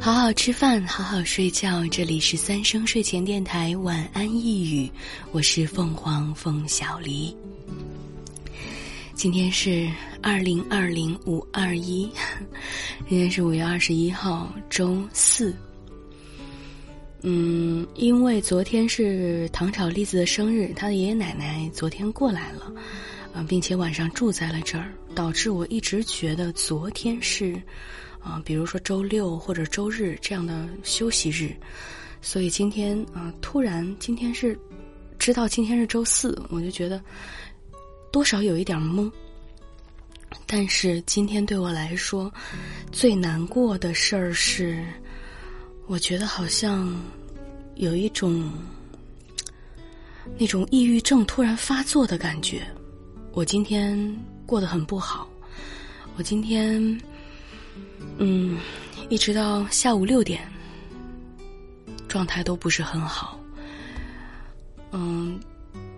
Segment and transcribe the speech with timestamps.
[0.00, 1.86] 好好吃饭，好好睡觉。
[1.88, 4.90] 这里是三生睡前电台，晚安一语。
[5.30, 7.36] 我是凤凰凤小黎。
[9.12, 9.86] 今天是
[10.22, 12.10] 二零二零五二一，
[13.10, 15.54] 今天是五月二十一号，周四。
[17.20, 22.72] 嗯，因为昨天是糖炒栗子的生日，他的爷爷奶奶昨天过来了，
[23.34, 27.60] 啊，并且晚上住在了这儿，导致我一直觉得昨天是。
[28.22, 31.56] 啊，比如说周六或者周日这样的休息日，
[32.20, 34.58] 所以今天啊，突然今天是
[35.18, 37.02] 知道今天是周四，我就觉得
[38.12, 39.10] 多少有一点懵。
[40.46, 42.32] 但是今天对我来说
[42.92, 44.84] 最难过的事儿是，
[45.86, 46.94] 我觉得好像
[47.76, 48.52] 有一种
[50.38, 52.62] 那种抑郁症突然发作的感觉。
[53.32, 53.96] 我今天
[54.44, 55.26] 过得很不好，
[56.16, 57.00] 我今天。
[58.18, 58.58] 嗯，
[59.08, 60.46] 一直到下午六点，
[62.06, 63.40] 状态都不是很好。
[64.92, 65.40] 嗯，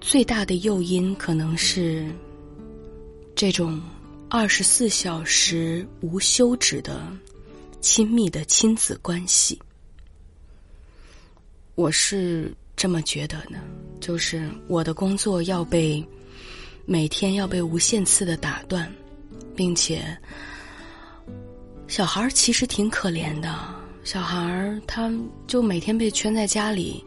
[0.00, 2.06] 最大的诱因可能是
[3.34, 3.82] 这种
[4.28, 7.02] 二十四小时无休止的
[7.80, 9.60] 亲密的亲子关系。
[11.74, 13.58] 我是这么觉得的，
[14.00, 16.06] 就是我的工作要被
[16.86, 18.88] 每天要被无限次的打断，
[19.56, 20.16] 并且。
[21.86, 23.54] 小孩其实挺可怜的，
[24.02, 25.12] 小孩儿他
[25.46, 27.04] 就每天被圈在家里，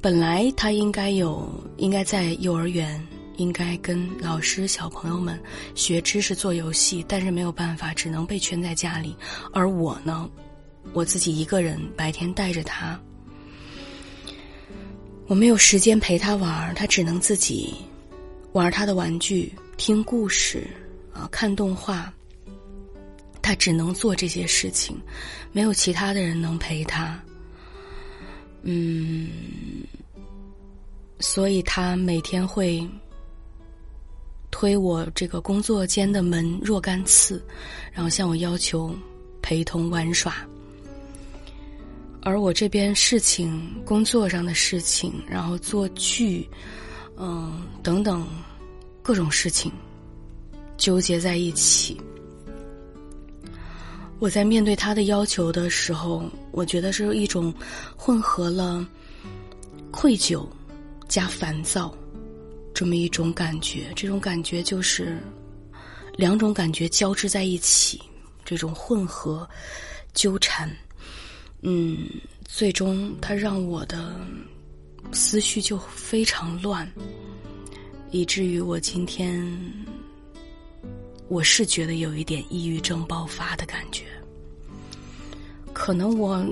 [0.00, 3.00] 本来他应该有，应该在幼儿园，
[3.36, 5.38] 应该跟老师、小朋友们
[5.74, 9.14] 学知识、做游戏，但是没有办法，只能被圈在家里。
[9.52, 10.28] 而我呢，
[10.92, 12.98] 我自己一个人白天带着他，
[15.26, 17.74] 我没有时间陪他玩，他只能自己
[18.52, 20.66] 玩他的玩具、听故事
[21.12, 22.12] 啊、看动画。
[23.50, 24.96] 他只能做这些事情，
[25.50, 27.20] 没有其他的人能陪他。
[28.62, 29.28] 嗯，
[31.18, 32.88] 所以他每天会
[34.52, 37.44] 推我这个工作间的门若干次，
[37.92, 38.94] 然后向我要求
[39.42, 40.32] 陪同玩耍。
[42.22, 46.48] 而我这边事情、工作上的事情，然后做剧，
[47.16, 48.24] 嗯，等等
[49.02, 49.72] 各种事情
[50.76, 52.00] 纠结在一起。
[54.20, 56.22] 我在面对他的要求的时候，
[56.52, 57.52] 我觉得是一种
[57.96, 58.86] 混合了
[59.90, 60.46] 愧疚
[61.08, 61.92] 加烦躁
[62.74, 63.90] 这么一种感觉。
[63.96, 65.18] 这种感觉就是
[66.16, 67.98] 两种感觉交织在一起，
[68.44, 69.48] 这种混合
[70.12, 70.70] 纠缠，
[71.62, 72.06] 嗯，
[72.44, 74.14] 最终他让我的
[75.12, 76.86] 思绪就非常乱，
[78.10, 79.58] 以至于我今天。
[81.30, 84.02] 我是觉得有一点抑郁症爆发的感觉，
[85.72, 86.44] 可能我，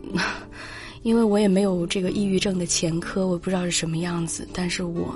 [1.02, 4.46] 因为我也没有这个抑郁症的前科，我不知道是什么样子。
[4.54, 5.12] 但是我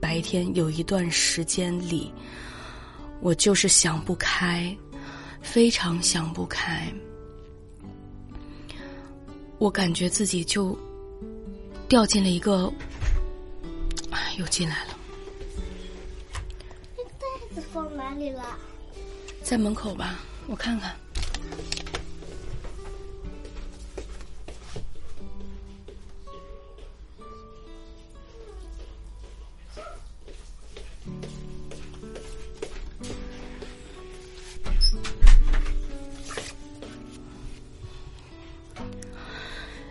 [0.00, 2.08] 白天有一段时间里，
[3.20, 4.72] 我就是想不开，
[5.42, 6.86] 非常想不开，
[9.58, 10.78] 我感觉自己就
[11.88, 12.72] 掉进了一个，
[14.10, 14.96] 哎，又进来了，
[16.96, 18.56] 那袋子放哪里了？
[19.44, 20.18] 在门口吧，
[20.48, 20.96] 我看看。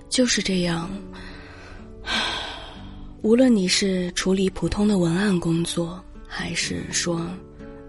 [0.10, 0.90] 就是这样，
[3.22, 7.26] 无论你是处理普通的文案工作，还是说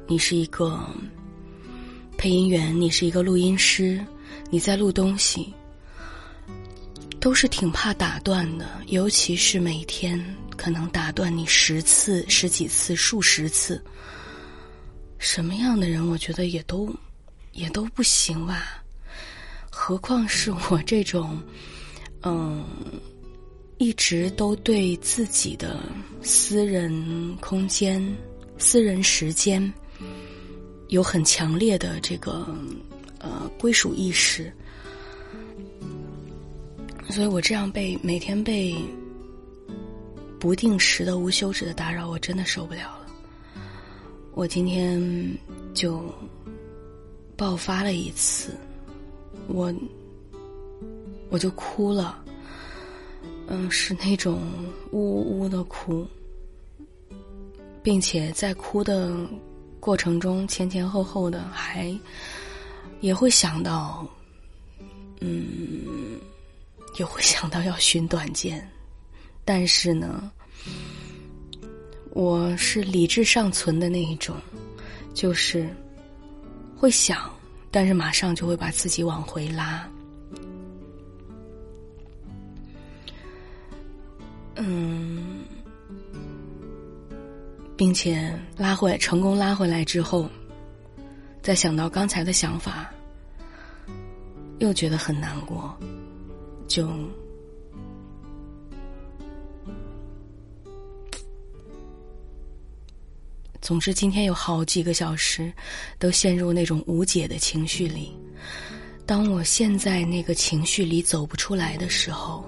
[0.06, 0.78] 你是一个。
[2.24, 4.02] 配音员，你是一个录音师，
[4.48, 5.52] 你在录东西，
[7.20, 10.18] 都是挺怕打断的，尤其是每天
[10.56, 13.84] 可能打断你十次、十几次、数十次。
[15.18, 16.88] 什么样的人，我觉得也都
[17.52, 18.82] 也都不行吧，
[19.68, 21.38] 何况是我这种，
[22.22, 22.64] 嗯，
[23.76, 25.78] 一直都对自己的
[26.22, 28.02] 私人空间、
[28.56, 29.70] 私人时间。
[30.88, 32.46] 有很强烈的这个
[33.18, 34.52] 呃归属意识，
[37.08, 38.76] 所以我这样被每天被
[40.38, 43.06] 不定时的无休止的打扰，我真的受不了了。
[44.34, 45.02] 我今天
[45.72, 46.04] 就
[47.36, 48.54] 爆发了一次，
[49.48, 49.74] 我
[51.30, 52.22] 我就哭了，
[53.46, 54.40] 嗯，是那种
[54.92, 56.06] 呜呜呜的哭，
[57.82, 59.26] 并且在哭的。
[59.84, 61.94] 过程中前前后后的还
[63.02, 64.08] 也会想到，
[65.20, 66.18] 嗯，
[66.98, 68.66] 也会想到要寻短见，
[69.44, 70.32] 但是呢，
[72.14, 74.34] 我是理智尚存的那一种，
[75.12, 75.68] 就是
[76.74, 77.30] 会想，
[77.70, 79.86] 但是马上就会把自己往回拉。
[84.56, 85.33] 嗯，
[87.76, 90.28] 并且拉回成功拉回来之后，
[91.42, 92.90] 再想到刚才的想法，
[94.58, 95.76] 又觉得很难过。
[96.66, 96.88] 就，
[103.60, 105.52] 总之，今天有好几个小时
[105.98, 108.16] 都陷入那种无解的情绪里。
[109.06, 112.44] 当我现在那个情绪里走不出来的时候，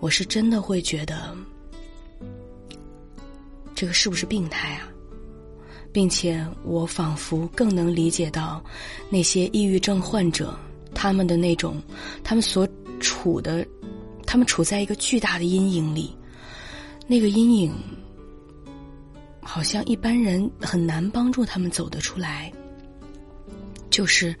[0.00, 1.36] 我是真的会觉得，
[3.78, 4.90] 这个是不是病态啊？
[5.92, 8.60] 并且，我仿佛更能理解到
[9.08, 10.58] 那些抑郁症患者
[10.92, 11.80] 他们的那种，
[12.24, 12.68] 他们所。
[13.00, 13.64] 处的，
[14.26, 16.16] 他们处在一个巨大的阴影里，
[17.06, 17.72] 那个阴影
[19.40, 22.52] 好像一般人很难帮助他们走得出来。
[23.88, 24.34] 就是，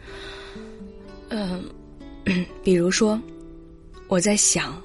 [1.28, 1.62] 嗯，
[2.64, 3.16] 比如说，
[4.08, 4.82] 我在想，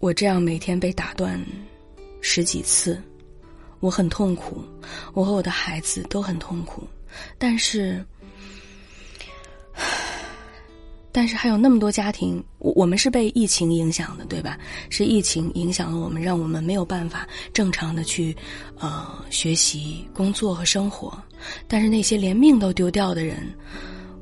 [0.00, 1.40] 我这样每天被打断
[2.28, 3.00] 十几次，
[3.78, 4.64] 我很痛苦，
[5.14, 6.82] 我和我的孩子都很痛苦，
[7.38, 8.04] 但是。
[11.12, 14.58] 但是还有那么多家庭，我我们是被疫情影响的，对吧？
[14.90, 18.36] 是疫情影响了我们，让我们没有办法正常的去，
[18.78, 21.16] 呃，学习、工作和生活。
[21.68, 23.38] 但是那些连命都丢掉的人，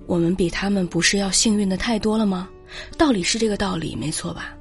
[0.06, 2.48] 我们比他们不是要幸运的太多了吗？
[2.98, 4.54] 道理是这个道理，没错吧？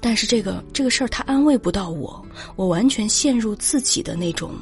[0.00, 2.24] 但是这个这个事儿，他安慰不到我，
[2.56, 4.54] 我完全陷入自己的那种。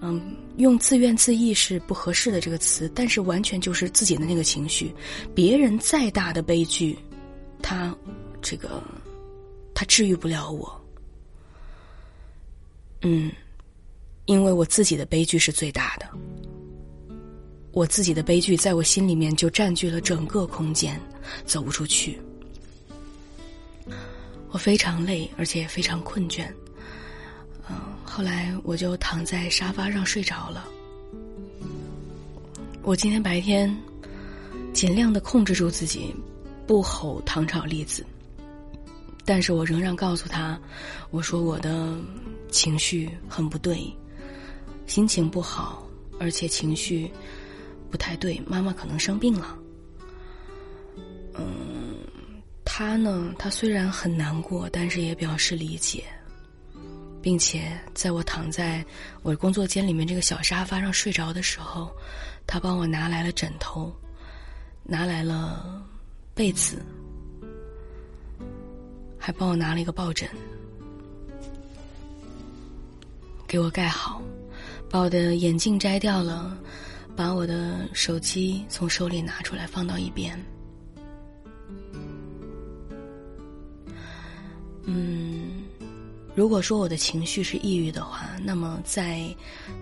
[0.00, 4.94] 嗯，用自怨自艾是不合适的这个词，但是完全就是自己的那个情绪。
[5.34, 6.98] 别人再大的悲剧，
[7.62, 7.94] 他
[8.42, 8.82] 这个
[9.74, 10.78] 他治愈不了我。
[13.00, 13.32] 嗯，
[14.26, 16.06] 因为我自己的悲剧是最大的，
[17.72, 21.00] 我自己的悲剧在我心里面就占据了整个空间，
[21.46, 22.20] 走不出去。
[24.54, 26.46] 我非常累，而且非常困倦。
[27.68, 27.74] 嗯，
[28.04, 30.68] 后来我就躺在沙发上睡着了。
[32.80, 33.76] 我今天白天
[34.72, 36.14] 尽量的控制住自己，
[36.68, 38.06] 不吼唐朝栗子，
[39.24, 40.56] 但是我仍然告诉他，
[41.10, 41.92] 我说我的
[42.48, 43.92] 情绪很不对，
[44.86, 45.84] 心情不好，
[46.20, 47.10] 而且情绪
[47.90, 49.58] 不太对，妈妈可能生病了。
[51.36, 51.83] 嗯，
[52.76, 56.02] 他呢，他虽然很难过，但是也表示理解。
[57.22, 58.84] 并且在我躺在
[59.22, 61.94] 我的工作间里面这个小沙发上睡着的时候，
[62.48, 63.94] 他帮我拿来了枕头，
[64.82, 65.80] 拿来了
[66.34, 66.84] 被子，
[69.20, 70.28] 还帮我拿了一个抱枕，
[73.46, 74.20] 给我盖好，
[74.90, 76.58] 把我的眼镜摘掉了，
[77.14, 80.36] 把我的手机从手里拿出来放到一边，
[84.86, 85.64] 嗯。
[86.36, 89.32] 如果说我的情绪是抑郁的话，那么在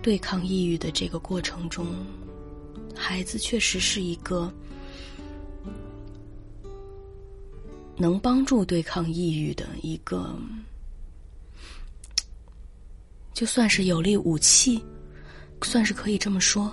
[0.03, 1.87] 对抗抑郁的这个过程中，
[2.95, 4.53] 孩子确实是一个
[7.97, 10.37] 能帮助对抗抑郁的一个，
[13.33, 14.79] 就算是有力武器，
[15.63, 16.71] 算是可以这么说，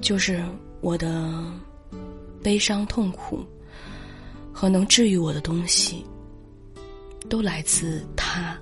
[0.00, 0.44] 就是
[0.80, 1.48] 我的
[2.46, 3.44] 悲伤痛苦。
[4.52, 6.06] 和能治愈我的东西，
[7.28, 8.56] 都来自他。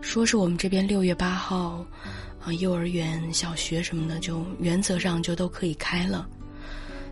[0.00, 1.86] 说是我们这边六月八号，
[2.42, 6.26] 啊，幼儿园、小学什么的，就原则上就都可以开了，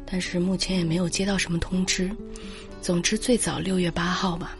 [0.05, 2.11] 但是目前也没有接到什么通知。
[2.81, 4.57] 总之，最早六月八号吧，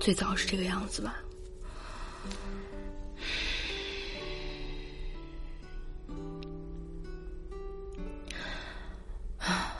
[0.00, 1.14] 最早是这个样子吧。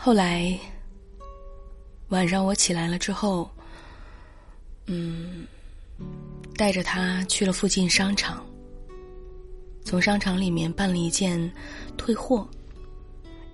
[0.09, 0.59] 后来
[2.09, 3.47] 晚上我起来了之后，
[4.87, 5.47] 嗯，
[6.57, 8.43] 带着他去了附近商场，
[9.85, 11.39] 从商场里面办了一件
[11.99, 12.49] 退货，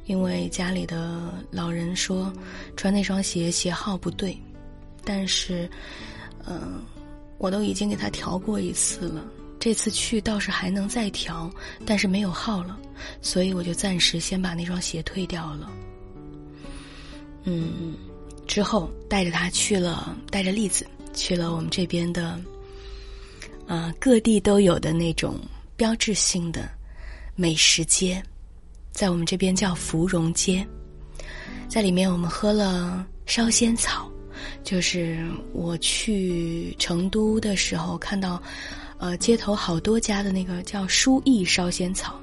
[0.05, 2.33] 因为家里的老人说
[2.77, 4.41] 穿那双鞋鞋号不对，
[5.03, 5.69] 但是，
[6.47, 6.81] 嗯，
[7.37, 9.25] 我都已经给他调过一次了，
[9.59, 11.51] 这次去倒是还能再调，
[11.85, 12.79] 但是没有号了，
[13.21, 15.69] 所以我就暂时先把那双鞋退掉了。
[17.45, 17.95] 嗯，
[18.47, 22.41] 之后带着他去了，带着栗子去了我们这边的，
[23.67, 25.39] 呃，各地都有的那种
[25.77, 26.69] 标志性的
[27.37, 28.23] 美食街，
[28.93, 30.67] 在我们这边叫芙蓉街，
[31.69, 34.11] 在里面我们喝了烧仙草，
[34.63, 38.43] 就是我去成都的时候看到，
[38.99, 42.19] 呃，街头好多家的那个叫书意烧仙草，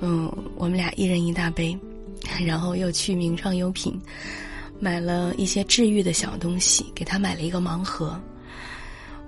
[0.00, 1.76] 嗯，我们俩一人一大杯，
[2.44, 4.00] 然后又去名创优品
[4.78, 8.20] 买了一些治愈的小东西，给他买了一个盲盒。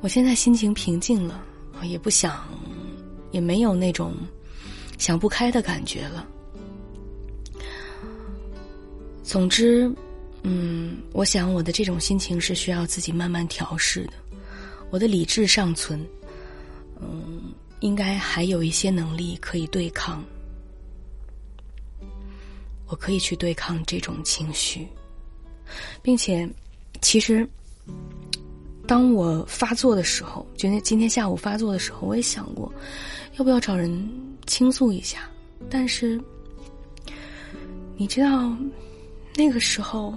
[0.01, 1.43] 我现在心情平静了，
[1.83, 2.47] 也不想，
[3.31, 4.15] 也没有那种
[4.99, 6.27] 想不开的感觉了。
[9.23, 9.91] 总之，
[10.43, 14.13] 嗯，我想我的这种心情是需要自己慢慢调试的。
[14.91, 16.07] 我的理智尚存，
[17.01, 17.43] 嗯，
[17.81, 20.23] 应该还有一些能力可以对抗，
[22.87, 24.87] 我可以去对抗这种情绪，
[26.03, 26.49] 并且，
[27.01, 27.49] 其实。
[28.89, 32.73] 当我发作的时候，就那今天下午发作的时候，我也想过，
[33.37, 34.09] 要不要找人
[34.47, 35.29] 倾诉一下。
[35.69, 36.21] 但是，
[37.97, 38.57] 你知道，
[39.35, 40.17] 那个时候，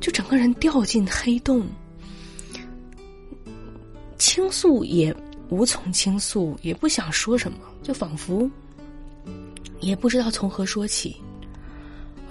[0.00, 1.66] 就整个人掉进黑洞，
[4.16, 5.12] 倾诉也
[5.48, 8.48] 无从倾诉，也不想说什么，就仿佛
[9.80, 11.16] 也不知道从何说起。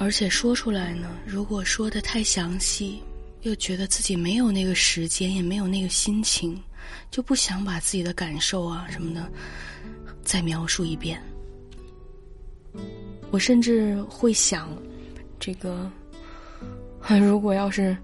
[0.02, 3.04] 而且说出来呢，如果说的太详细，
[3.42, 6.58] 又觉得自己没有那个时间，也没有那个心情，
[7.12, 9.30] 就不想把自己的感受啊什么的
[10.24, 11.22] 再描述一遍。
[13.30, 14.70] 我甚至会想，
[15.38, 15.92] 这个
[17.20, 17.96] 如果要是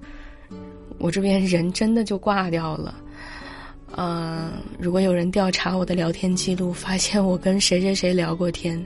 [0.97, 2.93] 我这边人真的就挂掉了，
[3.91, 8.85] 呃，如果有人调查我的聊天记录，发现我跟谁谁谁聊过天，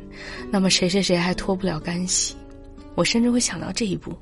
[0.51, 2.35] 那么谁谁谁还脱不了干系。
[2.99, 4.13] 我甚至会想到这一步。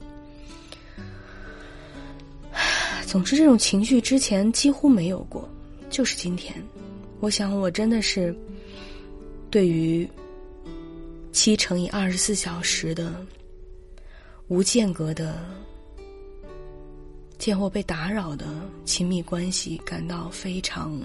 [3.08, 5.50] 总之，这种情绪之前几乎没有过，
[5.90, 6.54] 就是今天。
[7.20, 8.38] 我想，我真的是
[9.50, 10.08] 对于
[11.32, 13.26] 七乘以二十四小时的
[14.48, 15.44] 无间隔的
[17.40, 18.46] 见或被打扰的
[18.86, 21.02] 亲密关系感到非常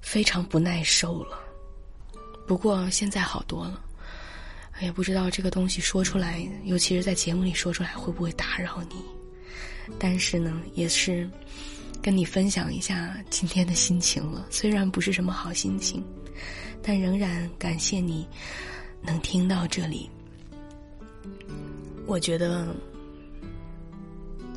[0.00, 1.36] 非常不耐受了。
[2.46, 3.86] 不过现在好多了。
[4.80, 8.96] 我也不知道这个东西说出来，尤其是在节目里说出来，会不会打扰你？
[9.98, 11.28] 但是呢，也是
[12.00, 14.46] 跟你分享一下今天的心情了。
[14.48, 16.02] 虽然不是什么好心情，
[16.82, 18.26] 但仍然感谢你
[19.02, 20.08] 能听到这里。
[22.06, 22.74] 我觉得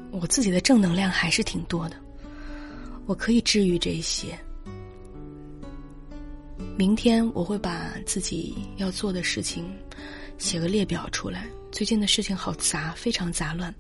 [0.09, 1.97] 我自己的正能量还是挺多的，
[3.05, 4.39] 我可以治愈这些。
[6.77, 9.65] 明天我会把自己要做的事情。
[10.39, 13.74] 写个列表出来，最近的事情好杂，非常杂乱。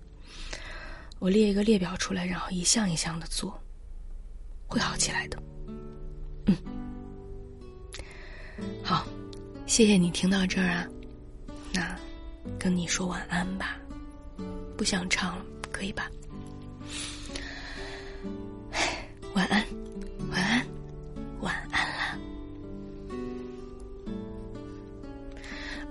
[1.19, 3.59] 我列一个列表出来，然后一项一项的做，
[4.67, 5.43] 会好起来的。
[6.45, 6.55] 嗯，
[8.83, 9.05] 好，
[9.65, 10.87] 谢谢你听到这儿啊，
[11.73, 11.99] 那
[12.59, 13.77] 跟你说晚安吧，
[14.77, 16.09] 不想唱了，可以吧？
[19.33, 19.65] 晚安，
[20.29, 20.65] 晚安。
[21.41, 21.92] 晚安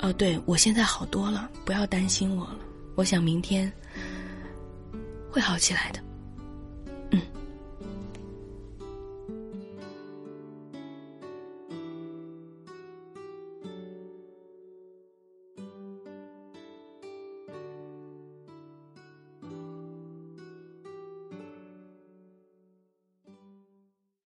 [0.02, 2.58] 哦，对，我现在好多了，不要担心我了。
[2.96, 3.72] 我想明天
[5.30, 6.00] 会好起来的。